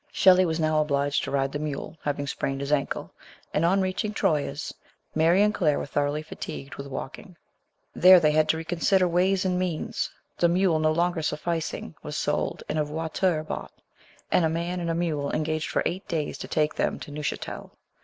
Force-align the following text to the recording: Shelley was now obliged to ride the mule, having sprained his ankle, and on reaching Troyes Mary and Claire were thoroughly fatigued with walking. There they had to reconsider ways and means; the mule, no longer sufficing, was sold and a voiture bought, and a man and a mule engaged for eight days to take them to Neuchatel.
Shelley 0.11 0.45
was 0.47 0.59
now 0.59 0.81
obliged 0.81 1.23
to 1.25 1.29
ride 1.29 1.51
the 1.51 1.59
mule, 1.59 1.95
having 2.03 2.25
sprained 2.25 2.59
his 2.59 2.71
ankle, 2.71 3.11
and 3.53 3.63
on 3.63 3.81
reaching 3.81 4.13
Troyes 4.15 4.73
Mary 5.13 5.43
and 5.43 5.53
Claire 5.53 5.77
were 5.77 5.85
thoroughly 5.85 6.23
fatigued 6.23 6.73
with 6.73 6.87
walking. 6.87 7.37
There 7.93 8.19
they 8.19 8.31
had 8.31 8.49
to 8.49 8.57
reconsider 8.57 9.07
ways 9.07 9.45
and 9.45 9.59
means; 9.59 10.09
the 10.39 10.49
mule, 10.49 10.79
no 10.79 10.91
longer 10.91 11.21
sufficing, 11.21 11.93
was 12.01 12.17
sold 12.17 12.63
and 12.67 12.79
a 12.79 12.83
voiture 12.83 13.43
bought, 13.43 13.73
and 14.31 14.43
a 14.43 14.49
man 14.49 14.79
and 14.79 14.89
a 14.89 14.95
mule 14.95 15.31
engaged 15.35 15.69
for 15.69 15.83
eight 15.85 16.07
days 16.07 16.39
to 16.39 16.47
take 16.47 16.73
them 16.73 16.97
to 16.97 17.11
Neuchatel. 17.11 17.69